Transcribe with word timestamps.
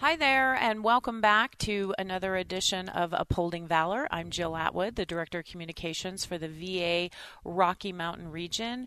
Hi 0.00 0.14
there, 0.14 0.54
and 0.54 0.84
welcome 0.84 1.20
back 1.20 1.58
to 1.58 1.92
another 1.98 2.36
edition 2.36 2.88
of 2.88 3.12
Upholding 3.12 3.66
Valor. 3.66 4.06
I'm 4.12 4.30
Jill 4.30 4.56
Atwood, 4.56 4.94
the 4.94 5.04
Director 5.04 5.40
of 5.40 5.46
Communications 5.46 6.24
for 6.24 6.38
the 6.38 6.46
VA 6.46 7.10
Rocky 7.44 7.92
Mountain 7.92 8.30
region. 8.30 8.86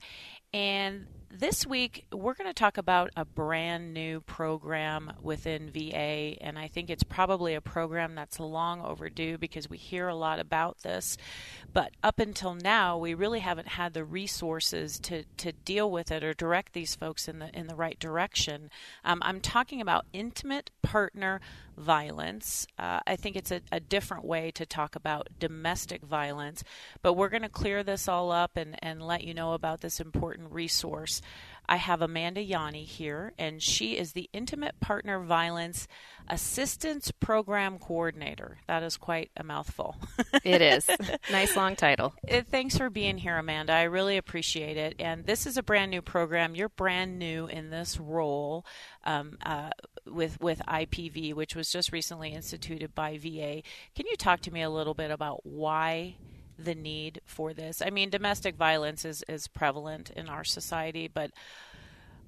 And 0.54 1.08
this 1.34 1.66
week, 1.66 2.05
we're 2.12 2.34
going 2.34 2.50
to 2.50 2.54
talk 2.54 2.78
about 2.78 3.12
a 3.16 3.23
brand 3.23 3.94
new 3.94 4.20
program 4.22 5.14
within 5.22 5.70
VA, 5.72 6.36
and 6.41 6.60
I 6.60 6.68
think 6.68 6.90
it's 6.90 7.04
probably 7.04 7.54
a 7.54 7.62
program 7.62 8.16
that's 8.16 8.38
long 8.40 8.82
overdue 8.82 9.38
because 9.38 9.70
we 9.70 9.77
hear 9.77 10.10
a 10.10 10.16
lot 10.16 10.40
about 10.40 10.80
this. 10.82 11.18
But 11.72 11.94
up 12.04 12.20
until 12.20 12.54
now, 12.54 12.98
we 12.98 13.14
really 13.14 13.40
haven't 13.40 13.70
had 13.70 13.94
the 13.94 14.04
resources 14.04 15.00
to, 15.00 15.24
to 15.38 15.54
deal 15.54 15.90
with 15.90 16.12
it 16.12 16.22
or 16.22 16.34
direct 16.34 16.74
these 16.74 16.96
folks 16.96 17.30
in 17.30 17.40
the 17.40 17.49
in 17.58 17.68
the 17.68 17.76
right 17.76 17.98
direction. 17.98 18.70
Um, 19.05 19.20
I'm 19.22 19.40
talking 19.40 19.80
about 19.80 20.05
intimate 20.12 20.70
partner 20.82 21.40
violence. 21.81 22.67
Uh, 22.77 22.99
I 23.05 23.16
think 23.16 23.35
it's 23.35 23.52
a, 23.52 23.62
a, 23.71 23.80
different 23.80 24.23
way 24.23 24.52
to 24.52 24.66
talk 24.66 24.96
about 24.96 25.27
domestic 25.40 26.04
violence, 26.04 26.63
but 27.01 27.13
we're 27.13 27.29
going 27.29 27.41
to 27.41 27.49
clear 27.49 27.84
this 27.84 28.07
all 28.07 28.32
up 28.32 28.55
and, 28.55 28.77
and 28.84 29.01
let 29.01 29.24
you 29.24 29.34
know 29.34 29.54
about 29.54 29.82
this 29.82 29.99
important 29.99 30.52
resource. 30.52 31.21
I 31.68 31.77
have 31.77 32.02
Amanda 32.02 32.41
Yanni 32.41 32.84
here, 32.84 33.34
and 33.37 33.62
she 33.63 33.98
is 33.98 34.12
the 34.12 34.29
Intimate 34.34 34.79
Partner 34.82 35.24
Violence 35.24 35.87
Assistance 36.27 37.12
Program 37.12 37.79
Coordinator. 37.79 38.57
That 38.68 38.84
is 38.84 38.98
quite 38.98 39.32
a 39.37 39.43
mouthful. 39.43 39.96
it 40.43 40.62
is. 40.62 40.90
Nice 41.32 41.55
long 41.55 41.76
title. 41.76 42.13
Uh, 42.29 42.41
thanks 42.49 42.77
for 42.77 42.90
being 42.90 43.18
here, 43.18 43.37
Amanda. 43.37 43.74
I 43.74 43.84
really 43.84 44.18
appreciate 44.18 44.76
it. 44.76 44.96
And 44.99 45.26
this 45.26 45.46
is 45.46 45.55
a 45.55 45.63
brand 45.63 45.91
new 45.91 46.02
program. 46.02 46.55
You're 46.55 46.70
brand 46.70 47.18
new 47.18 47.48
in 47.48 47.70
this 47.70 47.98
role 47.98 48.65
um, 49.05 49.37
uh, 49.46 49.70
with 50.05 50.40
with 50.41 50.62
IPV, 50.68 51.34
which 51.34 51.55
was 51.55 51.71
just 51.71 51.91
recently 51.91 52.34
instituted 52.34 52.96
by 52.96 53.18
VA. 53.18 53.62
Can 53.96 54.08
you 54.08 54.16
talk 54.18 54.41
to 54.41 54.52
me 54.52 54.62
a 54.62 54.70
little 54.70 54.93
bit 54.93 55.12
about 55.12 55.46
why? 55.46 56.16
the 56.63 56.76
need 56.76 57.21
for 57.26 57.54
this. 57.54 57.82
I 57.82 57.90
mean, 57.90 58.10
domestic 58.10 58.55
violence 58.55 59.04
is, 59.04 59.24
is 59.27 59.48
prevalent 59.48 60.12
in 60.12 60.30
our 60.30 60.43
society, 60.43 61.08
but 61.08 61.32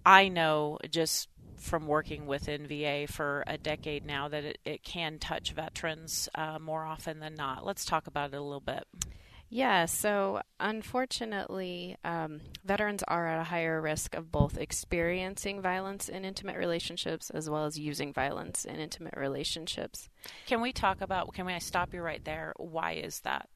I 0.05 0.27
know 0.27 0.79
just 0.89 1.29
from 1.57 1.87
working 1.87 2.25
within 2.25 2.67
VA 2.67 3.05
for 3.07 3.43
a 3.47 3.57
decade 3.57 4.05
now 4.05 4.27
that 4.27 4.43
it, 4.43 4.57
it 4.65 4.83
can 4.83 5.17
touch 5.17 5.53
veterans 5.53 6.27
uh, 6.35 6.59
more 6.59 6.83
often 6.83 7.19
than 7.19 7.35
not. 7.35 7.65
Let's 7.65 7.85
talk 7.85 8.07
about 8.07 8.33
it 8.33 8.37
a 8.37 8.41
little 8.41 8.59
bit. 8.59 8.85
Yeah, 9.53 9.85
so 9.85 10.41
unfortunately, 10.59 11.95
um, 12.03 12.41
veterans 12.65 13.03
are 13.07 13.27
at 13.27 13.39
a 13.39 13.43
higher 13.43 13.79
risk 13.79 14.15
of 14.15 14.31
both 14.31 14.57
experiencing 14.57 15.61
violence 15.61 16.09
in 16.09 16.25
intimate 16.25 16.57
relationships 16.57 17.29
as 17.29 17.47
well 17.47 17.65
as 17.65 17.77
using 17.77 18.13
violence 18.13 18.65
in 18.65 18.77
intimate 18.77 19.13
relationships. 19.15 20.09
Can 20.47 20.59
we 20.59 20.73
talk 20.73 21.01
about, 21.01 21.31
can 21.35 21.45
we 21.45 21.53
I 21.53 21.59
stop 21.59 21.93
you 21.93 22.01
right 22.01 22.25
there? 22.25 22.53
Why 22.57 22.93
is 22.93 23.19
that? 23.19 23.47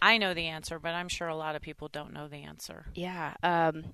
I 0.00 0.16
know 0.16 0.32
the 0.32 0.46
answer, 0.46 0.78
but 0.78 0.94
I'm 0.94 1.08
sure 1.08 1.28
a 1.28 1.36
lot 1.36 1.56
of 1.56 1.60
people 1.60 1.88
don't 1.88 2.14
know 2.14 2.26
the 2.26 2.44
answer. 2.44 2.86
Yeah. 2.94 3.34
Um, 3.42 3.92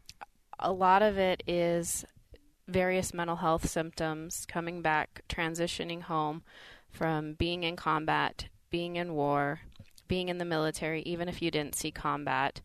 a 0.56 0.72
lot 0.72 1.02
of 1.02 1.18
it 1.18 1.42
is 1.48 2.04
various 2.68 3.12
mental 3.12 3.36
health 3.36 3.68
symptoms 3.68 4.46
coming 4.46 4.82
back, 4.82 5.22
transitioning 5.28 6.02
home 6.02 6.44
from 6.90 7.34
being 7.34 7.64
in 7.64 7.74
combat, 7.74 8.46
being 8.70 8.94
in 8.94 9.14
war, 9.14 9.62
being 10.10 10.28
in 10.28 10.38
the 10.38 10.44
military, 10.44 11.02
even 11.02 11.28
if 11.28 11.40
you 11.40 11.52
didn't 11.52 11.76
see 11.76 11.92
combat. 11.92 12.60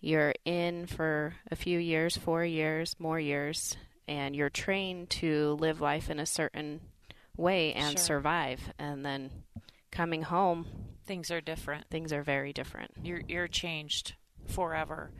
You're 0.00 0.34
in 0.44 0.86
for 0.86 1.34
a 1.50 1.56
few 1.56 1.80
years, 1.80 2.16
four 2.16 2.44
years, 2.44 2.94
more 3.00 3.18
years, 3.18 3.76
and 4.06 4.36
you're 4.36 4.50
trained 4.50 5.10
to 5.10 5.56
live 5.58 5.80
life 5.80 6.10
in 6.10 6.20
a 6.20 6.26
certain 6.26 6.80
way 7.36 7.72
and 7.72 7.98
sure. 7.98 8.06
survive. 8.06 8.60
And 8.78 9.04
then 9.04 9.30
coming 9.90 10.22
home, 10.22 10.66
things 11.06 11.32
are 11.32 11.40
different. 11.40 11.90
Things 11.90 12.12
are 12.12 12.22
very 12.22 12.52
different. 12.52 12.92
You're 13.02 13.22
you're 13.26 13.48
changed 13.48 14.14
forever, 14.46 15.10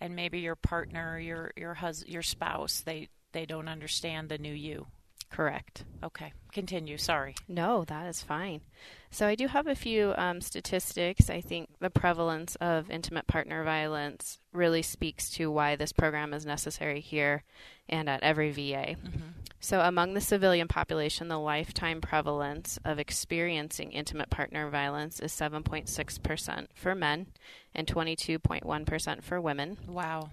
and 0.00 0.14
maybe 0.14 0.38
your 0.38 0.54
partner, 0.54 1.18
your 1.18 1.50
your 1.56 1.74
hus 1.74 2.04
your 2.06 2.22
spouse, 2.22 2.82
they 2.82 3.08
they 3.32 3.44
don't 3.44 3.68
understand 3.68 4.28
the 4.28 4.38
new 4.38 4.54
you. 4.54 4.86
Correct. 5.30 5.84
Okay. 6.02 6.32
Continue. 6.52 6.96
Sorry. 6.96 7.34
No, 7.46 7.84
that 7.84 8.06
is 8.06 8.22
fine. 8.22 8.62
So 9.10 9.26
I 9.26 9.34
do 9.34 9.46
have 9.46 9.66
a 9.66 9.74
few 9.74 10.14
um, 10.16 10.40
statistics. 10.40 11.30
I 11.30 11.40
think 11.40 11.68
the 11.80 11.90
prevalence 11.90 12.56
of 12.56 12.90
intimate 12.90 13.26
partner 13.26 13.62
violence 13.64 14.38
really 14.52 14.82
speaks 14.82 15.30
to 15.30 15.50
why 15.50 15.76
this 15.76 15.92
program 15.92 16.32
is 16.32 16.46
necessary 16.46 17.00
here 17.00 17.44
and 17.88 18.08
at 18.08 18.22
every 18.22 18.50
VA. 18.50 18.96
Mm-hmm. 18.96 19.28
So 19.60 19.80
among 19.80 20.14
the 20.14 20.20
civilian 20.20 20.68
population, 20.68 21.28
the 21.28 21.38
lifetime 21.38 22.00
prevalence 22.00 22.78
of 22.84 22.98
experiencing 22.98 23.92
intimate 23.92 24.30
partner 24.30 24.70
violence 24.70 25.20
is 25.20 25.32
7.6% 25.32 26.66
for 26.74 26.94
men 26.94 27.26
and 27.74 27.86
22.1% 27.86 29.22
for 29.22 29.40
women. 29.40 29.78
Wow 29.86 30.30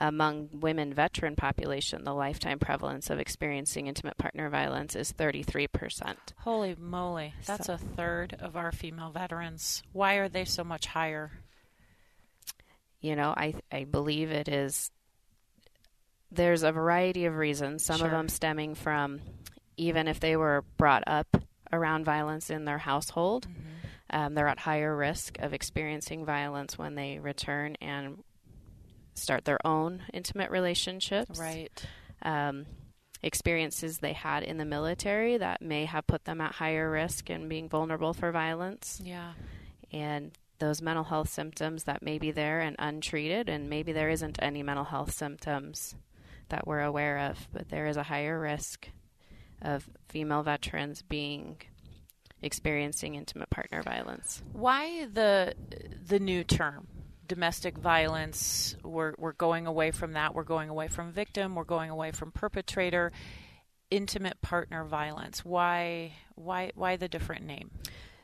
among 0.00 0.48
women 0.52 0.94
veteran 0.94 1.34
population, 1.34 2.04
the 2.04 2.14
lifetime 2.14 2.58
prevalence 2.58 3.10
of 3.10 3.18
experiencing 3.18 3.86
intimate 3.86 4.16
partner 4.16 4.48
violence 4.48 4.94
is 4.94 5.12
33%. 5.12 6.14
Holy 6.38 6.76
moly, 6.78 7.34
that's 7.46 7.66
so. 7.66 7.74
a 7.74 7.78
third 7.78 8.36
of 8.40 8.56
our 8.56 8.70
female 8.72 9.10
veterans. 9.10 9.82
Why 9.92 10.14
are 10.14 10.28
they 10.28 10.44
so 10.44 10.62
much 10.62 10.86
higher? 10.86 11.32
You 13.00 13.16
know, 13.16 13.34
I 13.36 13.54
I 13.70 13.84
believe 13.84 14.30
it 14.30 14.48
is 14.48 14.90
there's 16.30 16.62
a 16.62 16.72
variety 16.72 17.26
of 17.26 17.36
reasons, 17.36 17.84
some 17.84 17.98
sure. 17.98 18.06
of 18.06 18.12
them 18.12 18.28
stemming 18.28 18.74
from 18.74 19.20
even 19.76 20.08
if 20.08 20.20
they 20.20 20.36
were 20.36 20.64
brought 20.76 21.04
up 21.06 21.36
around 21.72 22.04
violence 22.04 22.50
in 22.50 22.64
their 22.64 22.78
household. 22.78 23.46
Mm-hmm. 23.46 23.64
Um, 24.10 24.34
they're 24.34 24.48
at 24.48 24.58
higher 24.58 24.96
risk 24.96 25.38
of 25.38 25.52
experiencing 25.52 26.24
violence 26.24 26.78
when 26.78 26.94
they 26.94 27.18
return 27.18 27.76
and 27.80 28.22
start 29.18 29.44
their 29.44 29.64
own 29.66 30.02
intimate 30.12 30.50
relationships. 30.50 31.38
Right. 31.38 31.70
Um, 32.22 32.66
experiences 33.22 33.98
they 33.98 34.12
had 34.12 34.42
in 34.42 34.58
the 34.58 34.64
military 34.64 35.36
that 35.38 35.60
may 35.60 35.84
have 35.84 36.06
put 36.06 36.24
them 36.24 36.40
at 36.40 36.52
higher 36.52 36.90
risk 36.90 37.30
and 37.30 37.48
being 37.48 37.68
vulnerable 37.68 38.14
for 38.14 38.30
violence. 38.30 39.00
Yeah. 39.04 39.32
And 39.92 40.32
those 40.58 40.82
mental 40.82 41.04
health 41.04 41.28
symptoms 41.28 41.84
that 41.84 42.02
may 42.02 42.18
be 42.18 42.30
there 42.30 42.60
and 42.60 42.76
untreated, 42.78 43.48
and 43.48 43.68
maybe 43.68 43.92
there 43.92 44.10
isn't 44.10 44.38
any 44.40 44.62
mental 44.62 44.84
health 44.84 45.12
symptoms 45.12 45.94
that 46.48 46.66
we're 46.66 46.82
aware 46.82 47.18
of, 47.18 47.48
but 47.52 47.68
there 47.68 47.86
is 47.86 47.96
a 47.96 48.02
higher 48.02 48.38
risk 48.38 48.88
of 49.62 49.88
female 50.08 50.42
veterans 50.42 51.02
being 51.02 51.56
experiencing 52.42 53.14
intimate 53.14 53.50
partner 53.50 53.82
violence. 53.82 54.42
Why 54.52 55.06
the 55.12 55.54
the 56.06 56.18
new 56.18 56.44
term? 56.44 56.86
Domestic 57.28 57.78
violence. 57.78 58.76
We're, 58.82 59.14
we're 59.18 59.32
going 59.32 59.66
away 59.66 59.90
from 59.90 60.14
that. 60.14 60.34
We're 60.34 60.44
going 60.44 60.70
away 60.70 60.88
from 60.88 61.12
victim. 61.12 61.54
We're 61.54 61.64
going 61.64 61.90
away 61.90 62.10
from 62.10 62.32
perpetrator. 62.32 63.12
Intimate 63.90 64.40
partner 64.42 64.84
violence. 64.84 65.44
Why 65.44 66.12
why 66.34 66.72
why 66.74 66.96
the 66.96 67.08
different 67.08 67.46
name? 67.46 67.70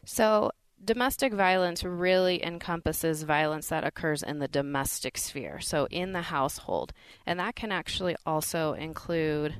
So 0.04 0.50
domestic 0.84 1.32
violence 1.32 1.82
really 1.82 2.44
encompasses 2.44 3.22
violence 3.22 3.68
that 3.68 3.84
occurs 3.84 4.22
in 4.22 4.40
the 4.40 4.48
domestic 4.48 5.16
sphere, 5.16 5.60
so 5.60 5.86
in 5.90 6.12
the 6.12 6.22
household. 6.22 6.92
And 7.24 7.40
that 7.40 7.56
can 7.56 7.72
actually 7.72 8.14
also 8.26 8.74
include 8.74 9.54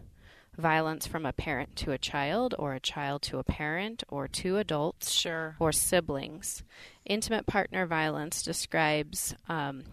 violence 0.56 1.06
from 1.06 1.26
a 1.26 1.32
parent 1.32 1.76
to 1.76 1.92
a 1.92 1.98
child, 1.98 2.54
or 2.58 2.74
a 2.74 2.80
child 2.80 3.22
to 3.22 3.38
a 3.38 3.44
parent, 3.44 4.04
or 4.08 4.28
two 4.28 4.56
adults, 4.56 5.10
sure. 5.12 5.56
or 5.58 5.72
siblings. 5.72 6.62
Intimate 7.04 7.46
partner 7.46 7.86
violence 7.86 8.42
describes. 8.42 9.34
Um, 9.48 9.84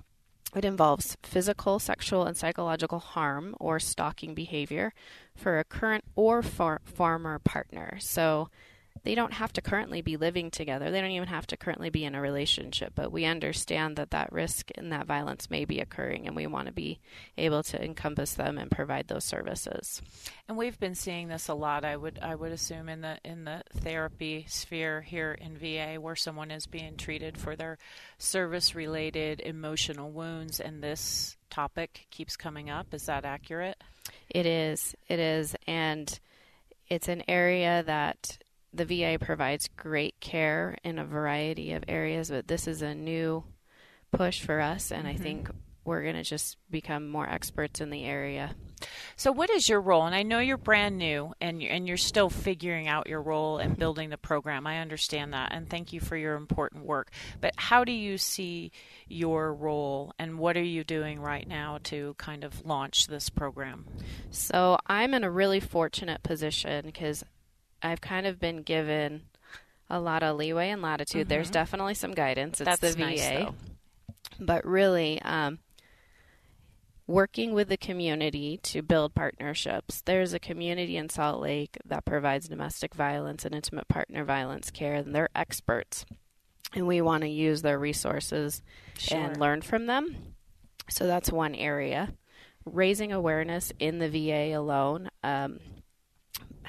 it 0.56 0.66
involves 0.66 1.18
physical, 1.24 1.80
sexual, 1.80 2.26
and 2.26 2.36
psychological 2.36 3.00
harm 3.00 3.56
or 3.60 3.80
stalking 3.80 4.34
behavior 4.34 4.94
for 5.36 5.60
a 5.60 5.64
current 5.64 6.04
or 6.16 6.42
for 6.42 6.82
former 6.84 7.40
partner. 7.40 7.98
So, 8.00 8.50
they 9.04 9.16
don't 9.16 9.34
have 9.34 9.52
to 9.54 9.62
currently 9.62 10.02
be 10.02 10.18
living 10.18 10.52
together. 10.52 10.92
They 10.92 11.02
don't 11.02 11.12
even 11.12 11.28
have 11.28 11.48
to 11.48 11.58
currently 11.58 11.90
be 11.90 12.06
in 12.06 12.14
a 12.14 12.22
relationship, 12.22 12.94
but 12.96 13.12
we 13.12 13.26
understand 13.26 13.96
that 13.96 14.12
that 14.12 14.32
risk 14.32 14.70
and 14.76 14.92
that 14.92 15.08
violence 15.08 15.50
may 15.50 15.66
be 15.66 15.80
occurring, 15.80 16.28
and 16.28 16.36
we 16.36 16.46
want 16.46 16.68
to 16.68 16.74
be 16.74 17.00
able 17.38 17.64
to 17.64 17.84
encompass 17.84 18.34
them 18.34 18.58
and 18.58 18.70
provide 18.70 19.08
those 19.08 19.26
services. 19.26 20.02
And 20.48 20.58
we've 20.58 20.80
been 20.80 20.96
seeing 20.96 21.30
this 21.30 21.48
a 21.48 21.54
lot. 21.54 21.84
I 21.84 21.98
would 21.98 22.20
I 22.22 22.36
would 22.36 22.52
assume 22.52 22.90
in 22.90 23.02
the 23.02 23.18
in 23.24 23.46
the 23.46 23.64
therapy 23.74 24.46
sphere 24.48 25.02
here 25.02 25.32
in 25.32 25.58
VA, 25.58 26.00
where 26.00 26.16
someone 26.16 26.52
is 26.52 26.68
being 26.68 26.96
treated 26.96 27.38
for 27.38 27.56
their 27.56 27.80
service 28.18 28.76
related 28.76 29.40
emotional 29.40 30.12
wounds, 30.12 30.60
and 30.60 30.84
this 30.84 31.38
topic 31.50 32.06
keeps 32.12 32.38
coming 32.38 32.70
up. 32.70 32.94
Is 32.94 33.08
that 33.08 33.26
accurate? 33.26 33.82
It 34.30 34.46
is. 34.46 34.96
It 35.08 35.20
is, 35.20 35.56
and 35.68 36.20
it's 36.88 37.08
an 37.08 37.24
area 37.28 37.84
that 37.84 38.38
the 38.74 38.86
VA 38.86 39.18
provides 39.20 39.70
great 39.76 40.20
care 40.20 40.78
in 40.84 40.98
a 40.98 41.06
variety 41.06 41.74
of 41.74 41.84
areas, 41.88 42.30
but 42.30 42.48
this 42.48 42.68
is 42.68 42.82
a 42.82 42.96
new 42.96 43.44
push 44.12 44.42
for 44.42 44.60
us, 44.60 44.92
and 44.92 45.06
mm-hmm. 45.06 45.20
I 45.20 45.24
think 45.24 45.50
we're 45.84 46.04
going 46.04 46.16
to 46.16 46.24
just 46.24 46.58
become 46.70 47.10
more 47.10 47.28
experts 47.28 47.82
in 47.82 47.90
the 47.90 48.04
area. 48.06 48.56
So, 49.16 49.32
what 49.32 49.50
is 49.50 49.70
your 49.70 49.82
role? 49.82 50.06
And 50.06 50.16
I 50.16 50.24
know 50.24 50.40
you're 50.40 50.58
brand 50.58 50.98
new, 50.98 51.34
and 51.40 51.62
you're, 51.62 51.72
and 51.72 51.88
you're 51.88 51.98
still 51.98 52.30
figuring 52.30 52.88
out 52.88 53.08
your 53.08 53.22
role 53.22 53.58
and 53.58 53.78
building 53.78 54.10
the 54.10 54.18
program. 54.18 54.66
I 54.66 54.80
understand 54.80 55.34
that, 55.34 55.52
and 55.54 55.70
thank 55.70 55.94
you 55.94 56.00
for 56.00 56.16
your 56.16 56.36
important 56.36 56.86
work. 56.86 57.12
But 57.40 57.54
how 57.58 57.84
do 57.84 57.92
you 57.92 58.18
see 58.18 58.72
your 59.08 59.54
role, 59.54 60.14
and 60.18 60.40
what 60.40 60.58
are 60.58 60.64
you 60.64 60.84
doing 60.84 61.20
right 61.20 61.48
now 61.48 61.80
to 61.86 62.16
kind 62.18 62.44
of 62.44 62.66
launch 62.66 63.08
this 63.08 63.30
program? 63.30 63.86
So, 64.30 64.78
I'm 64.88 65.14
in 65.14 65.24
a 65.24 65.32
really 65.32 65.60
fortunate 65.60 66.24
position 66.24 66.86
because 66.86 67.24
I've 67.84 68.02
kind 68.02 68.28
of 68.28 68.40
been 68.40 68.62
given 68.62 69.24
a 69.90 70.00
lot 70.00 70.24
of 70.24 70.38
leeway 70.38 70.70
and 70.70 70.82
latitude. 70.82 71.24
Mm-hmm. 71.24 71.30
There's 71.30 71.50
definitely 71.50 71.96
some 71.96 72.14
guidance. 72.14 72.62
It's 72.62 72.66
That's 72.66 72.82
the 72.82 72.94
VA. 72.94 73.06
Nice, 73.06 73.54
but 74.40 74.66
really, 74.66 75.22
um, 75.22 75.60
working 77.08 77.54
with 77.54 77.68
the 77.68 77.78
community 77.78 78.58
to 78.64 78.82
build 78.82 79.14
partnerships. 79.14 80.02
There's 80.02 80.34
a 80.34 80.40
community 80.40 80.98
in 80.98 81.10
Salt 81.10 81.42
Lake 81.42 81.78
that 81.86 82.06
provides 82.06 82.48
domestic 82.48 82.96
violence 82.96 83.46
and 83.46 83.54
intimate 83.54 83.88
partner 83.88 84.24
violence 84.24 84.72
care, 84.72 84.96
and 84.96 85.14
they're 85.14 85.30
experts. 85.36 86.06
And 86.74 86.88
we 86.88 87.02
want 87.02 87.24
to 87.24 87.30
use 87.30 87.62
their 87.62 87.78
resources 87.78 88.62
sure. 88.98 89.20
and 89.20 89.38
learn 89.38 89.62
from 89.62 89.88
them. 89.88 90.36
So 90.90 91.06
that's 91.06 91.32
one 91.32 91.54
area. 91.54 92.14
Raising 92.66 93.12
awareness 93.12 93.74
in 93.80 94.00
the 94.00 94.10
VA 94.10 94.58
alone. 94.58 95.10
Um, 95.22 95.60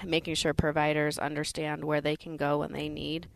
making 0.04 0.34
sure 0.34 0.54
providers 0.54 1.18
understand 1.18 1.84
where 1.84 2.00
they 2.00 2.16
can 2.16 2.36
go 2.36 2.58
when 2.58 2.72
they 2.72 2.88
need 2.88 3.28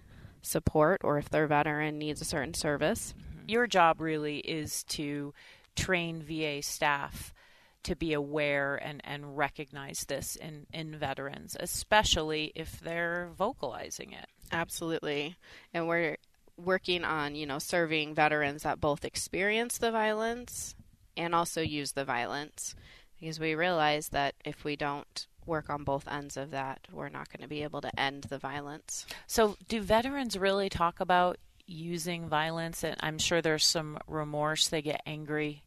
support 0.42 1.00
or 1.04 1.18
if 1.18 1.28
their 1.28 1.46
veteran 1.46 1.98
needs 1.98 2.20
a 2.20 2.24
certain 2.24 2.54
service. 2.54 3.14
Mm-hmm. 3.18 3.50
Your 3.50 3.66
job 3.66 4.00
really 4.00 4.38
is 4.38 4.84
to 4.84 5.34
train 5.74 6.22
VA 6.22 6.62
staff 6.62 7.34
to 7.82 7.94
be 7.94 8.12
aware 8.12 8.76
and, 8.76 9.00
and 9.04 9.36
recognize 9.36 10.04
this 10.08 10.34
in, 10.36 10.66
in 10.72 10.96
veterans, 10.96 11.56
especially 11.60 12.52
if 12.56 12.80
they're 12.80 13.30
vocalizing 13.36 14.12
it. 14.12 14.26
Absolutely. 14.50 15.36
And 15.72 15.86
we're 15.86 16.16
working 16.56 17.04
on, 17.04 17.36
you 17.36 17.46
know, 17.46 17.58
serving 17.58 18.14
veterans 18.14 18.62
that 18.64 18.80
both 18.80 19.04
experience 19.04 19.78
the 19.78 19.92
violence 19.92 20.74
and 21.16 21.34
also 21.34 21.60
use 21.60 21.92
the 21.92 22.04
violence 22.04 22.74
because 23.20 23.38
we 23.38 23.54
realize 23.54 24.08
that 24.08 24.34
if 24.44 24.64
we 24.64 24.76
don't 24.76 25.26
work 25.46 25.70
on 25.70 25.84
both 25.84 26.06
ends 26.08 26.36
of 26.36 26.50
that, 26.50 26.80
we're 26.92 27.08
not 27.08 27.28
going 27.28 27.42
to 27.42 27.48
be 27.48 27.62
able 27.62 27.80
to 27.80 28.00
end 28.00 28.24
the 28.24 28.38
violence. 28.38 29.06
So, 29.26 29.56
do 29.68 29.80
veterans 29.80 30.38
really 30.38 30.68
talk 30.68 31.00
about 31.00 31.38
using 31.66 32.28
violence? 32.28 32.84
And 32.84 32.96
I'm 33.00 33.18
sure 33.18 33.42
there's 33.42 33.66
some 33.66 33.98
remorse. 34.06 34.68
They 34.68 34.82
get 34.82 35.02
angry, 35.06 35.62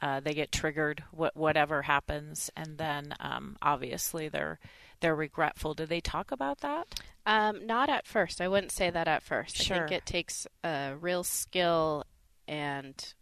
uh, 0.00 0.20
they 0.20 0.34
get 0.34 0.52
triggered, 0.52 1.02
wh- 1.16 1.36
whatever 1.36 1.82
happens, 1.82 2.50
and 2.56 2.78
then 2.78 3.14
um, 3.20 3.56
obviously 3.62 4.28
they're 4.28 4.58
they're 5.00 5.14
regretful. 5.14 5.74
Do 5.74 5.86
they 5.86 6.00
talk 6.00 6.32
about 6.32 6.60
that? 6.60 7.00
Um, 7.24 7.66
not 7.66 7.88
at 7.88 8.06
first. 8.06 8.40
I 8.40 8.48
wouldn't 8.48 8.72
say 8.72 8.90
that 8.90 9.06
at 9.06 9.22
first. 9.22 9.56
Sure. 9.56 9.76
I 9.76 9.78
think 9.80 9.92
it 9.92 10.06
takes 10.06 10.46
a 10.64 10.94
real 10.98 11.22
skill 11.22 12.04
and 12.48 13.14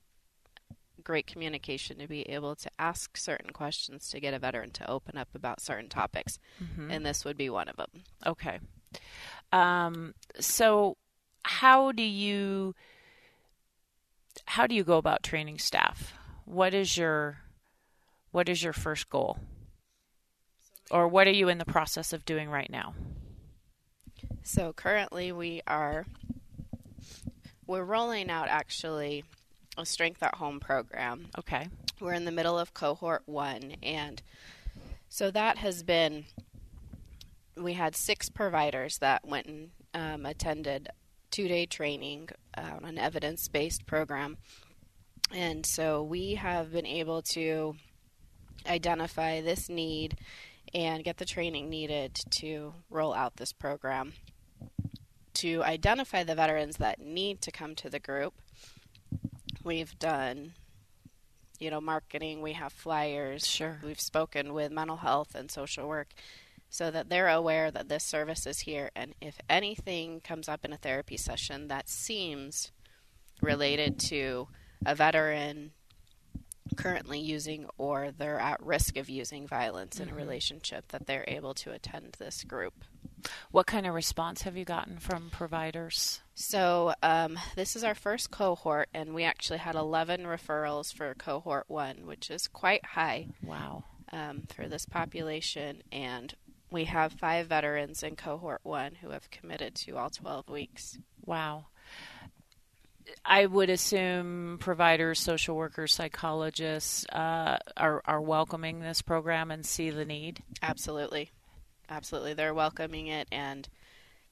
great 1.07 1.29
communication 1.29 1.99
to 1.99 2.09
be 2.09 2.23
able 2.23 2.57
to 2.57 2.69
ask 2.81 3.17
certain 3.17 3.51
questions 3.51 4.09
to 4.09 4.19
get 4.19 4.35
a 4.35 4.41
veteran 4.41 4.73
to 4.73 4.91
open 4.91 5.17
up 5.17 5.29
about 5.37 5.61
certain 5.61 5.89
topics. 5.89 6.41
Mm-hmm. 6.61 6.91
And 6.91 7.07
this 7.07 7.25
would 7.25 7.37
be 7.37 7.49
one 7.49 7.69
of 7.69 7.77
them. 7.77 8.03
Okay. 8.27 8.59
Um, 9.53 10.15
so 10.41 10.97
how 11.45 11.93
do 11.93 12.03
you 12.03 12.75
how 14.47 14.67
do 14.67 14.75
you 14.75 14.83
go 14.83 14.97
about 14.97 15.23
training 15.23 15.59
staff? 15.59 16.13
What 16.45 16.75
is 16.75 16.97
your 16.97 17.39
what 18.33 18.49
is 18.49 18.63
your 18.65 18.73
first 18.73 19.09
goal? 19.09 19.39
Or 20.91 21.07
what 21.07 21.29
are 21.29 21.33
you 21.33 21.49
in 21.49 21.59
the 21.59 21.65
process 21.65 22.13
of 22.13 22.25
doing 22.25 22.51
right 22.51 22.71
now? 22.71 22.95
So 24.43 24.73
currently 24.73 25.31
we 25.31 25.63
are 25.69 26.05
we're 27.69 27.85
rolling 27.85 28.29
out 28.29 28.49
actually 28.49 29.23
a 29.77 29.87
strength 29.87 30.23
at 30.23 30.37
home 30.37 30.61
program. 30.61 31.29
Okay. 31.39 31.69
We're 32.01 32.15
in 32.15 32.25
the 32.25 32.33
middle 32.33 32.59
of 32.59 32.75
cohort 32.75 33.23
one, 33.27 33.77
and 33.83 34.23
so 35.09 35.31
that 35.31 35.59
has 35.59 35.83
been. 35.83 36.27
We 37.57 37.73
had 37.73 37.97
six 37.97 38.29
providers 38.29 38.99
that 38.99 39.27
went 39.27 39.47
and 39.47 39.71
um, 39.95 40.27
attended 40.27 40.91
two 41.31 41.49
day 41.49 41.67
training 41.67 42.29
on 42.57 42.85
an 42.85 42.99
evidence 42.99 43.49
based 43.49 43.87
program. 43.87 44.37
And 45.35 45.67
so 45.67 46.03
we 46.03 46.35
have 46.35 46.73
been 46.73 46.87
able 46.87 47.23
to 47.23 47.75
identify 48.67 49.41
this 49.41 49.69
need 49.69 50.19
and 50.75 51.05
get 51.05 51.19
the 51.19 51.25
training 51.25 51.69
needed 51.69 52.15
to 52.31 52.75
roll 52.91 53.15
out 53.15 53.37
this 53.37 53.53
program. 53.53 54.13
To 55.35 55.63
identify 55.63 56.25
the 56.25 56.35
veterans 56.35 56.79
that 56.79 57.01
need 57.01 57.43
to 57.43 57.53
come 57.53 57.75
to 57.77 57.91
the 57.91 57.99
group, 57.99 58.35
We've 59.67 59.99
done, 59.99 60.53
you 61.59 61.73
know, 61.73 61.81
marketing. 61.81 62.41
We 62.41 62.53
have 62.53 62.73
flyers. 62.73 63.45
Sure. 63.45 63.81
We've 63.83 64.01
spoken 64.01 64.55
with 64.55 64.71
mental 64.71 64.99
health 64.99 65.35
and 65.35 65.51
social 65.51 65.89
work 65.89 66.11
so 66.71 66.89
that 66.93 67.09
they're 67.09 67.29
aware 67.29 67.73
that 67.73 67.89
this 67.89 68.05
service 68.05 68.47
is 68.47 68.61
here. 68.61 68.93
And 68.95 69.17
if 69.21 69.41
anything 69.51 70.21
comes 70.21 70.49
up 70.49 70.65
in 70.65 70.73
a 70.73 70.77
therapy 70.77 71.17
session 71.17 71.67
that 71.67 71.89
seems 71.89 72.71
related 73.43 73.99
to 73.99 74.47
a 74.87 74.95
veteran 74.95 75.73
currently 76.77 77.19
using 77.19 77.67
or 77.77 78.13
they're 78.17 78.39
at 78.39 78.63
risk 78.63 78.97
of 78.97 79.09
using 79.09 79.49
violence 79.49 79.97
mm-hmm. 79.97 80.05
in 80.05 80.09
a 80.11 80.13
mm-hmm. 80.13 80.21
relationship, 80.21 80.87
that 80.93 81.09
they're 81.09 81.25
able 81.27 81.55
to 81.55 81.73
attend 81.73 82.15
this 82.21 82.45
group. 82.45 82.85
What 83.51 83.67
kind 83.67 83.87
of 83.87 83.95
response 83.95 84.43
have 84.43 84.57
you 84.57 84.65
gotten 84.65 84.99
from 84.99 85.31
providers? 85.31 86.21
So, 86.35 86.95
um, 87.03 87.39
this 87.55 87.77
is 87.77 87.85
our 87.85 87.95
first 87.95 88.31
cohort, 88.31 88.89
and 88.93 89.15
we 89.15 89.25
actually 89.25 89.59
had 89.59 89.75
11 89.75 90.23
referrals 90.23 90.93
for 90.93 91.15
cohort 91.15 91.65
one, 91.69 92.07
which 92.07 92.31
is 92.31 92.49
quite 92.49 92.85
high. 92.85 93.29
Wow. 93.43 93.85
Um, 94.13 94.45
for 94.55 94.69
this 94.69 94.87
population. 94.87 95.83
And 95.91 96.33
we 96.71 96.85
have 96.85 97.13
five 97.13 97.49
veterans 97.49 98.03
in 98.03 98.17
cohort 98.17 98.61
one 98.63 98.95
who 98.95 99.11
have 99.11 99.31
committed 99.31 99.75
to 99.77 99.97
all 99.97 100.11
12 100.11 100.49
weeks. 100.49 100.99
Wow. 101.25 101.67
I 103.25 103.47
would 103.47 103.71
assume 103.71 104.59
providers, 104.61 105.21
social 105.21 105.57
workers, 105.57 105.95
psychologists 105.95 107.07
uh, 107.07 107.59
are, 107.77 108.03
are 108.05 108.21
welcoming 108.21 108.81
this 108.81 109.03
program 109.03 109.51
and 109.51 109.65
see 109.65 109.91
the 109.91 110.05
need. 110.05 110.43
Absolutely 110.63 111.31
absolutely. 111.89 112.35
They're 112.35 112.55
welcoming 112.55 113.07
it 113.07 113.29
and 113.31 113.69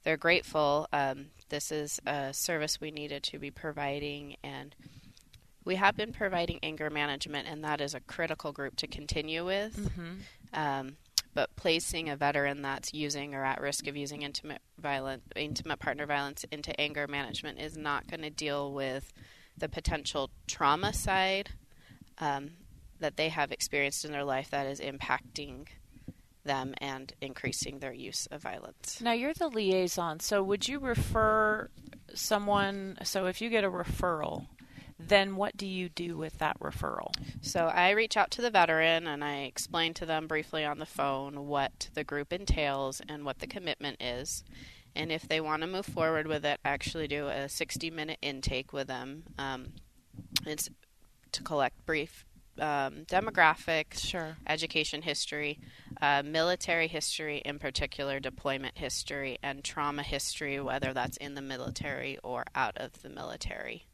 they're 0.05 0.17
grateful. 0.17 0.87
Um, 0.93 1.27
this 1.49 1.73
is 1.73 2.01
a 2.07 2.33
service 2.33 2.81
we 2.81 2.91
needed 2.91 3.23
to 3.25 3.39
be 3.39 3.51
providing, 3.51 4.37
and 4.45 4.75
we 5.65 5.77
have 5.77 5.97
been 5.97 6.13
providing 6.13 6.61
anger 6.63 6.91
management, 6.91 7.49
and 7.49 7.65
that 7.65 7.81
is 7.81 7.95
a 7.95 8.01
critical 8.01 8.53
group 8.53 8.77
to 8.77 8.87
continue 8.87 9.45
with. 9.45 9.77
Mm-hmm. 9.77 10.13
Um, 10.53 10.97
but 11.33 11.57
placing 11.57 12.09
a 12.09 12.17
veteran 12.17 12.63
that's 12.63 12.95
using 12.95 13.35
or 13.35 13.45
at 13.45 13.61
risk 13.61 13.89
of 13.89 13.97
using 13.97 14.23
intimate 14.23 14.63
violent, 14.79 15.23
intimate 15.35 15.81
partner 15.81 16.07
violence 16.07 16.45
into 16.53 16.79
anger 16.81 17.09
management 17.09 17.59
is 17.59 17.77
not 17.77 18.07
going 18.07 18.23
to 18.23 18.31
deal 18.31 18.73
with 18.73 19.13
the 19.57 19.69
potential 19.69 20.31
trauma 20.47 20.93
side 20.93 21.51
um, 22.19 22.51
that 23.01 23.17
they 23.17 23.31
have 23.31 23.51
experienced 23.51 24.05
in 24.05 24.13
their 24.13 24.25
life 24.25 24.51
that 24.51 24.67
is 24.67 24.81
impacting 24.81 25.67
them 26.45 26.75
and 26.79 27.13
increasing 27.21 27.79
their 27.79 27.93
use 27.93 28.27
of 28.31 28.43
violence. 28.43 29.01
Now, 29.01 29.13
you're 29.13 29.35
the 29.35 29.49
liaison, 29.49 30.21
so 30.21 30.43
would 30.43 30.69
you 30.69 30.79
refer 30.79 31.69
someone? 32.15 32.99
So, 33.03 33.27
if 33.27 33.41
you 33.41 33.51
get 33.51 33.65
a 33.65 33.71
referral, 33.71 34.47
then 34.99 35.37
what 35.37 35.57
do 35.57 35.67
you 35.67 35.89
do 35.89 36.17
with 36.17 36.39
that 36.39 36.59
referral? 36.61 37.11
So, 37.41 37.67
I 37.67 37.91
reach 37.91 38.17
out 38.17 38.31
to 38.33 38.43
the 38.43 38.51
veteran 38.51 39.07
and 39.07 39.25
I 39.25 39.43
explain 39.43 39.95
to 39.95 40.07
them 40.07 40.27
briefly 40.27 40.65
on 40.65 40.79
the 40.79 40.87
phone 40.87 41.47
what 41.47 41.89
the 41.95 42.05
group 42.05 42.33
entails 42.33 43.01
and 43.09 43.25
what 43.25 43.39
the 43.41 43.47
commitment 43.47 44.01
is. 44.01 44.45
And 44.97 45.11
if 45.11 45.27
they 45.27 45.41
want 45.41 45.63
to 45.63 45.67
move 45.67 45.87
forward 45.87 46.27
with 46.29 46.45
it, 46.45 46.61
I 46.65 46.69
actually 46.69 47.09
do 47.09 47.27
a 47.27 47.49
60 47.49 47.91
minute 47.91 48.19
intake 48.23 48.73
with 48.73 48.87
them. 48.87 49.25
Um, 49.39 49.73
it's 50.47 50.71
to 51.33 51.43
collect 51.43 51.85
brief 51.85 52.25
um, 52.61 53.05
demographics, 53.07 53.99
Sure. 53.99 54.37
education 54.47 55.03
history, 55.03 55.59
uh, 56.05 56.23
military 56.23 56.87
history, 56.87 57.41
in 57.47 57.59
particular 57.59 58.21
deployment 58.21 58.77
history, 58.77 59.39
and 59.43 59.65
trauma 59.65 60.03
history, 60.03 60.61
whether 60.61 60.93
that's 60.93 61.17
in 61.17 61.35
the 61.35 61.41
military 61.41 62.19
or 62.23 62.45
out 62.55 62.77
of 62.77 63.01
the 63.01 63.09
military. 63.09 63.87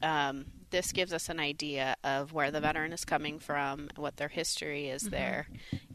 Um, 0.00 0.44
this 0.70 0.92
gives 0.92 1.12
us 1.12 1.28
an 1.28 1.40
idea 1.40 1.96
of 2.04 2.32
where 2.32 2.52
the 2.52 2.60
veteran 2.60 2.92
is 2.92 3.04
coming 3.04 3.40
from, 3.40 3.90
what 3.96 4.16
their 4.16 4.28
history 4.28 4.88
is 4.88 5.02
there, 5.02 5.48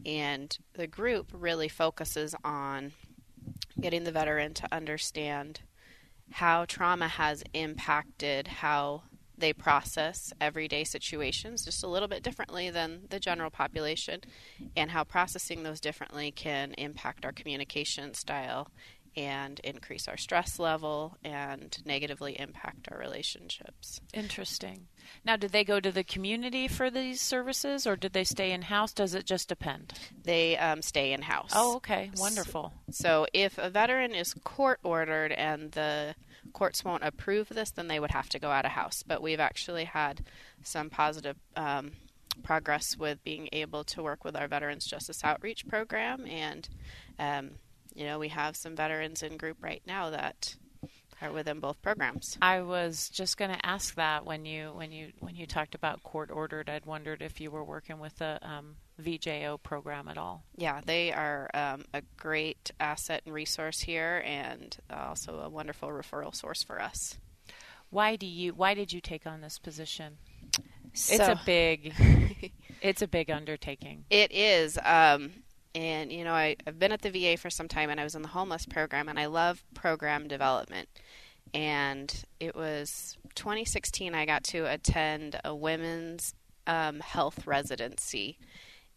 and 0.04 0.58
the 0.74 0.86
group 0.86 1.30
really 1.32 1.68
focuses 1.68 2.34
on 2.44 2.92
getting 3.80 4.04
the 4.04 4.12
veteran 4.12 4.52
to 4.52 4.68
understand 4.70 5.62
how 6.32 6.66
trauma 6.66 7.08
has 7.08 7.42
impacted 7.54 8.46
how 8.46 9.04
they 9.40 9.52
process 9.52 10.32
everyday 10.40 10.84
situations 10.84 11.64
just 11.64 11.82
a 11.82 11.88
little 11.88 12.08
bit 12.08 12.22
differently 12.22 12.70
than 12.70 13.02
the 13.10 13.20
general 13.20 13.50
population, 13.50 14.20
and 14.76 14.90
how 14.90 15.04
processing 15.04 15.62
those 15.62 15.80
differently 15.80 16.30
can 16.30 16.74
impact 16.78 17.24
our 17.24 17.32
communication 17.32 18.14
style 18.14 18.68
and 19.16 19.60
increase 19.60 20.06
our 20.08 20.16
stress 20.16 20.58
level 20.58 21.16
and 21.24 21.78
negatively 21.84 22.38
impact 22.38 22.88
our 22.90 22.98
relationships. 22.98 24.00
Interesting. 24.14 24.86
Now, 25.24 25.36
do 25.36 25.48
they 25.48 25.64
go 25.64 25.80
to 25.80 25.90
the 25.90 26.04
community 26.04 26.68
for 26.68 26.90
these 26.90 27.20
services 27.20 27.86
or 27.86 27.96
do 27.96 28.08
they 28.08 28.24
stay 28.24 28.52
in 28.52 28.62
house? 28.62 28.92
Does 28.92 29.14
it 29.14 29.26
just 29.26 29.48
depend? 29.48 29.92
They 30.22 30.56
um, 30.56 30.82
stay 30.82 31.12
in 31.12 31.22
house. 31.22 31.50
Oh, 31.54 31.76
okay. 31.76 32.10
Wonderful. 32.16 32.72
So 32.90 33.26
if 33.32 33.58
a 33.58 33.70
veteran 33.70 34.14
is 34.14 34.34
court 34.44 34.78
ordered 34.84 35.32
and 35.32 35.72
the 35.72 36.14
courts 36.50 36.84
won't 36.84 37.04
approve 37.04 37.48
this, 37.48 37.70
then 37.70 37.88
they 37.88 38.00
would 38.00 38.10
have 38.10 38.28
to 38.30 38.38
go 38.38 38.50
out 38.50 38.64
of 38.64 38.72
house. 38.72 39.02
But 39.06 39.22
we've 39.22 39.40
actually 39.40 39.84
had 39.84 40.24
some 40.62 40.90
positive 40.90 41.36
um, 41.56 41.92
progress 42.42 42.96
with 42.96 43.22
being 43.24 43.48
able 43.52 43.84
to 43.84 44.02
work 44.02 44.24
with 44.24 44.36
our 44.36 44.48
Veterans 44.48 44.86
Justice 44.86 45.24
Outreach 45.24 45.66
Program. 45.66 46.26
And, 46.26 46.68
um, 47.18 47.50
you 47.94 48.04
know, 48.04 48.18
we 48.18 48.28
have 48.28 48.56
some 48.56 48.76
veterans 48.76 49.22
in 49.22 49.36
group 49.36 49.58
right 49.60 49.82
now 49.86 50.10
that 50.10 50.56
are 51.20 51.32
within 51.32 51.60
both 51.60 51.80
programs. 51.82 52.38
I 52.40 52.62
was 52.62 53.08
just 53.08 53.36
going 53.36 53.50
to 53.50 53.66
ask 53.66 53.94
that 53.96 54.24
when 54.24 54.44
you 54.44 54.72
when 54.74 54.92
you 54.92 55.12
when 55.20 55.36
you 55.36 55.46
talked 55.46 55.74
about 55.74 56.02
court 56.02 56.30
ordered. 56.30 56.68
I'd 56.70 56.86
wondered 56.86 57.22
if 57.22 57.40
you 57.40 57.50
were 57.50 57.64
working 57.64 57.98
with 57.98 58.16
the 58.18 58.38
um, 58.42 58.76
VJO 59.00 59.62
program 59.62 60.08
at 60.08 60.18
all. 60.18 60.44
Yeah, 60.56 60.80
they 60.84 61.12
are 61.12 61.50
um, 61.54 61.84
a 61.92 62.02
great 62.16 62.70
asset 62.80 63.22
and 63.24 63.34
resource 63.34 63.80
here, 63.80 64.22
and 64.24 64.76
also 64.90 65.40
a 65.40 65.48
wonderful 65.48 65.88
referral 65.88 66.34
source 66.34 66.62
for 66.62 66.80
us. 66.80 67.18
Why 67.90 68.16
do 68.16 68.26
you 68.26 68.52
Why 68.52 68.74
did 68.74 68.92
you 68.92 69.00
take 69.00 69.26
on 69.26 69.40
this 69.40 69.58
position? 69.58 70.18
So, 70.92 71.14
it's 71.14 71.28
a 71.28 71.40
big 71.44 71.94
it's 72.82 73.02
a 73.02 73.08
big 73.08 73.30
undertaking. 73.30 74.04
It 74.10 74.32
is. 74.32 74.78
Um, 74.82 75.32
and, 75.74 76.12
you 76.12 76.24
know, 76.24 76.32
I, 76.32 76.56
I've 76.66 76.78
been 76.78 76.92
at 76.92 77.02
the 77.02 77.10
VA 77.10 77.36
for 77.36 77.50
some 77.50 77.68
time 77.68 77.90
and 77.90 78.00
I 78.00 78.04
was 78.04 78.14
in 78.14 78.22
the 78.22 78.28
homeless 78.28 78.66
program 78.66 79.08
and 79.08 79.18
I 79.18 79.26
love 79.26 79.62
program 79.74 80.26
development. 80.28 80.88
And 81.54 82.24
it 82.38 82.54
was 82.54 83.16
2016 83.34 84.14
I 84.14 84.26
got 84.26 84.44
to 84.44 84.66
attend 84.66 85.40
a 85.44 85.54
women's 85.54 86.34
um, 86.66 87.00
health 87.00 87.46
residency. 87.46 88.38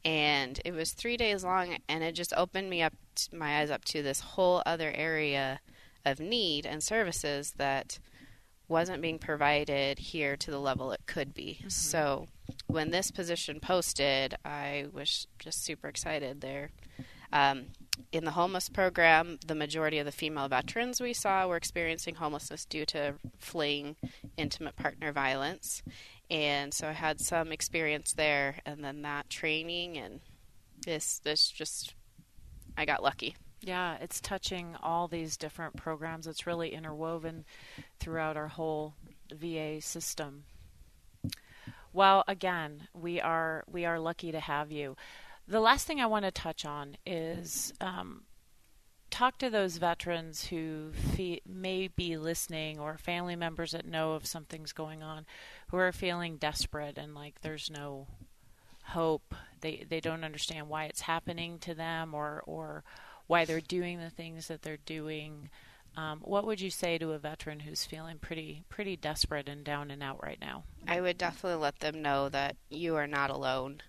And 0.05 0.59
it 0.65 0.73
was 0.73 0.91
three 0.91 1.15
days 1.15 1.43
long 1.43 1.77
and 1.87 2.03
it 2.03 2.13
just 2.13 2.33
opened 2.35 2.69
me 2.69 2.81
up, 2.81 2.93
my 3.31 3.59
eyes 3.59 3.69
up 3.69 3.85
to 3.85 4.01
this 4.01 4.19
whole 4.19 4.61
other 4.65 4.91
area 4.93 5.59
of 6.05 6.19
need 6.19 6.65
and 6.65 6.83
services 6.83 7.53
that 7.57 7.99
wasn't 8.67 9.01
being 9.01 9.19
provided 9.19 9.99
here 9.99 10.35
to 10.35 10.51
the 10.51 10.59
level 10.59 10.91
it 10.91 11.01
could 11.05 11.33
be. 11.33 11.57
Mm-hmm. 11.59 11.69
So 11.69 12.27
when 12.67 12.91
this 12.91 13.11
position 13.11 13.59
posted, 13.59 14.35
I 14.43 14.85
was 14.91 15.27
just 15.39 15.63
super 15.63 15.87
excited 15.87 16.41
there. 16.41 16.71
Um, 17.31 17.65
in 18.11 18.25
the 18.25 18.31
homeless 18.31 18.69
program, 18.69 19.39
the 19.45 19.55
majority 19.55 19.97
of 19.97 20.05
the 20.05 20.11
female 20.11 20.47
veterans 20.47 21.01
we 21.01 21.13
saw 21.13 21.47
were 21.47 21.57
experiencing 21.57 22.15
homelessness 22.15 22.65
due 22.65 22.85
to 22.87 23.15
fleeing 23.39 23.95
intimate 24.37 24.75
partner 24.75 25.11
violence. 25.11 25.83
And 26.29 26.73
so 26.73 26.87
I 26.87 26.93
had 26.93 27.19
some 27.19 27.51
experience 27.51 28.13
there, 28.13 28.59
and 28.65 28.83
then 28.83 29.01
that 29.01 29.29
training, 29.29 29.97
and 29.97 30.21
this, 30.85 31.19
this 31.19 31.49
just, 31.49 31.95
I 32.77 32.85
got 32.85 33.03
lucky. 33.03 33.35
Yeah, 33.61 33.97
it's 34.01 34.19
touching 34.19 34.75
all 34.81 35.07
these 35.07 35.37
different 35.37 35.75
programs. 35.75 36.27
It's 36.27 36.45
really 36.45 36.73
interwoven 36.73 37.45
throughout 37.99 38.37
our 38.37 38.49
whole 38.49 38.95
VA 39.31 39.81
system. 39.81 40.43
Well, 41.93 42.23
again, 42.27 42.87
we 42.93 43.21
are 43.21 43.63
we 43.71 43.85
are 43.85 43.99
lucky 43.99 44.31
to 44.31 44.39
have 44.39 44.71
you. 44.71 44.97
The 45.47 45.59
last 45.59 45.85
thing 45.85 46.01
I 46.01 46.07
want 46.07 46.25
to 46.25 46.31
touch 46.31 46.65
on 46.65 46.97
is 47.05 47.73
um, 47.79 48.23
talk 49.11 49.37
to 49.37 49.49
those 49.49 49.77
veterans 49.77 50.45
who 50.45 50.91
fe- 50.91 51.41
may 51.45 51.87
be 51.87 52.17
listening 52.17 52.79
or 52.79 52.97
family 52.97 53.35
members 53.35 53.71
that 53.71 53.85
know 53.85 54.13
of 54.13 54.25
something's 54.25 54.71
going 54.71 55.03
on, 55.03 55.25
who 55.67 55.77
are 55.77 55.91
feeling 55.91 56.37
desperate 56.37 56.97
and 56.97 57.13
like 57.13 57.41
there's 57.41 57.69
no 57.69 58.07
hope. 58.85 59.35
They 59.61 59.85
they 59.87 59.99
don't 59.99 60.23
understand 60.23 60.69
why 60.69 60.85
it's 60.85 61.01
happening 61.01 61.59
to 61.59 61.75
them 61.75 62.15
or 62.15 62.41
or 62.47 62.83
why 63.27 63.45
they're 63.45 63.61
doing 63.61 63.99
the 63.99 64.09
things 64.09 64.47
that 64.47 64.63
they're 64.63 64.77
doing. 64.77 65.49
Um, 65.95 66.21
what 66.21 66.45
would 66.45 66.59
you 66.59 66.71
say 66.71 66.97
to 66.97 67.11
a 67.11 67.19
veteran 67.19 67.61
who's 67.61 67.85
feeling 67.85 68.17
pretty 68.17 68.63
pretty 68.69 68.95
desperate 68.95 69.47
and 69.47 69.63
down 69.63 69.91
and 69.91 70.01
out 70.01 70.23
right 70.23 70.39
now? 70.41 70.63
I 70.87 71.01
would 71.01 71.17
definitely 71.17 71.61
let 71.61 71.79
them 71.79 72.01
know 72.01 72.29
that 72.29 72.55
you 72.69 72.95
are 72.95 73.07
not 73.07 73.29
alone. 73.29 73.81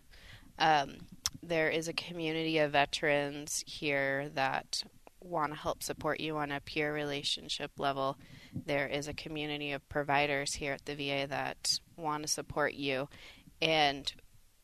Um, 0.58 0.98
there 1.42 1.70
is 1.70 1.88
a 1.88 1.92
community 1.92 2.58
of 2.58 2.72
veterans 2.72 3.64
here 3.66 4.28
that 4.34 4.82
want 5.20 5.52
to 5.52 5.58
help 5.58 5.82
support 5.82 6.20
you 6.20 6.36
on 6.36 6.52
a 6.52 6.60
peer 6.60 6.92
relationship 6.92 7.72
level. 7.78 8.18
There 8.52 8.86
is 8.86 9.08
a 9.08 9.14
community 9.14 9.72
of 9.72 9.88
providers 9.88 10.54
here 10.54 10.74
at 10.74 10.84
the 10.84 10.94
VA 10.94 11.26
that 11.28 11.78
want 11.96 12.22
to 12.22 12.28
support 12.28 12.74
you. 12.74 13.08
And 13.60 14.12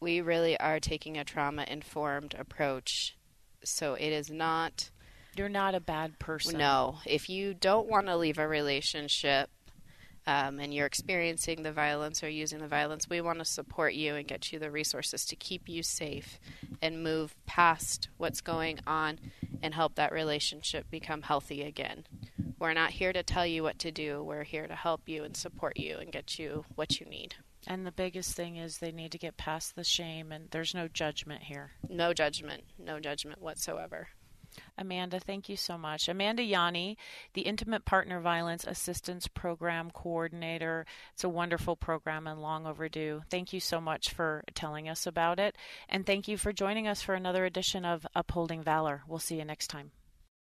we 0.00 0.20
really 0.20 0.58
are 0.60 0.80
taking 0.80 1.16
a 1.16 1.24
trauma 1.24 1.64
informed 1.68 2.34
approach. 2.38 3.16
So 3.64 3.94
it 3.94 4.12
is 4.12 4.30
not. 4.30 4.90
You're 5.36 5.48
not 5.48 5.74
a 5.74 5.80
bad 5.80 6.18
person. 6.18 6.58
No. 6.58 6.98
If 7.06 7.28
you 7.28 7.54
don't 7.54 7.88
want 7.88 8.06
to 8.06 8.16
leave 8.16 8.38
a 8.38 8.46
relationship, 8.46 9.50
um, 10.26 10.60
and 10.60 10.72
you're 10.72 10.86
experiencing 10.86 11.62
the 11.62 11.72
violence 11.72 12.22
or 12.22 12.28
using 12.28 12.58
the 12.58 12.68
violence, 12.68 13.08
we 13.08 13.20
want 13.20 13.38
to 13.38 13.44
support 13.44 13.94
you 13.94 14.14
and 14.14 14.28
get 14.28 14.52
you 14.52 14.58
the 14.58 14.70
resources 14.70 15.24
to 15.26 15.36
keep 15.36 15.68
you 15.68 15.82
safe 15.82 16.38
and 16.82 17.02
move 17.02 17.34
past 17.46 18.08
what's 18.16 18.40
going 18.40 18.78
on 18.86 19.18
and 19.62 19.74
help 19.74 19.94
that 19.94 20.12
relationship 20.12 20.90
become 20.90 21.22
healthy 21.22 21.62
again. 21.62 22.04
We're 22.58 22.74
not 22.74 22.90
here 22.90 23.12
to 23.12 23.22
tell 23.22 23.46
you 23.46 23.62
what 23.62 23.78
to 23.80 23.90
do, 23.90 24.22
we're 24.22 24.44
here 24.44 24.66
to 24.66 24.74
help 24.74 25.08
you 25.08 25.24
and 25.24 25.36
support 25.36 25.78
you 25.78 25.96
and 25.96 26.12
get 26.12 26.38
you 26.38 26.64
what 26.74 27.00
you 27.00 27.06
need. 27.06 27.36
And 27.66 27.86
the 27.86 27.92
biggest 27.92 28.36
thing 28.36 28.56
is 28.56 28.78
they 28.78 28.92
need 28.92 29.12
to 29.12 29.18
get 29.18 29.36
past 29.36 29.76
the 29.76 29.84
shame, 29.84 30.32
and 30.32 30.48
there's 30.50 30.74
no 30.74 30.88
judgment 30.88 31.42
here. 31.42 31.72
No 31.88 32.14
judgment, 32.14 32.64
no 32.78 33.00
judgment 33.00 33.40
whatsoever. 33.40 34.08
Amanda, 34.78 35.20
thank 35.20 35.48
you 35.48 35.56
so 35.56 35.76
much. 35.76 36.08
Amanda 36.08 36.42
Yanni, 36.42 36.96
the 37.34 37.42
Intimate 37.42 37.84
Partner 37.84 38.20
Violence 38.20 38.64
Assistance 38.66 39.26
Program 39.28 39.90
Coordinator. 39.90 40.86
It's 41.12 41.24
a 41.24 41.28
wonderful 41.28 41.76
program 41.76 42.26
and 42.26 42.40
long 42.40 42.66
overdue. 42.66 43.22
Thank 43.30 43.52
you 43.52 43.60
so 43.60 43.80
much 43.80 44.10
for 44.10 44.44
telling 44.54 44.88
us 44.88 45.06
about 45.06 45.38
it. 45.38 45.56
And 45.88 46.06
thank 46.06 46.28
you 46.28 46.36
for 46.36 46.52
joining 46.52 46.86
us 46.86 47.02
for 47.02 47.14
another 47.14 47.44
edition 47.44 47.84
of 47.84 48.06
Upholding 48.14 48.62
Valor. 48.62 49.02
We'll 49.06 49.18
see 49.18 49.36
you 49.36 49.44
next 49.44 49.68
time. 49.68 49.90